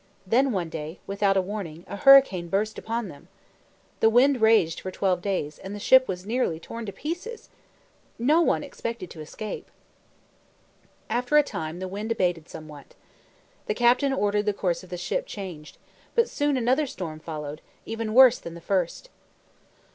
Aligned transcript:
Then 0.25 0.51
one 0.51 0.69
day, 0.69 0.97
without 1.05 1.37
warning, 1.43 1.85
a 1.87 1.95
hurricane 1.95 2.47
burst 2.49 2.79
upon 2.79 3.07
them. 3.07 3.27
The 3.99 4.09
wind 4.09 4.41
raged 4.41 4.79
for 4.79 4.89
twelve 4.89 5.21
days, 5.21 5.59
and 5.59 5.75
the 5.75 5.79
ship 5.79 6.07
was 6.07 6.25
nearly 6.25 6.59
torn 6.59 6.87
to 6.87 6.91
pieces. 6.91 7.49
No 8.17 8.41
one 8.41 8.63
expected 8.63 9.11
to 9.11 9.21
escape. 9.21 9.69
After 11.07 11.37
a 11.37 11.43
time 11.43 11.77
the 11.77 11.87
wind 11.87 12.11
abated 12.11 12.49
somewhat. 12.49 12.95
The 13.67 13.75
captain 13.75 14.11
ordered 14.11 14.47
the 14.47 14.53
course 14.53 14.81
of 14.83 14.89
the 14.89 14.97
ship 14.97 15.27
changed, 15.27 15.77
but 16.15 16.27
soon 16.27 16.57
another 16.57 16.87
storm 16.87 17.19
followed, 17.19 17.61
even 17.85 18.15
worse 18.15 18.39
than 18.39 18.55
the 18.55 18.59
first. 18.59 19.11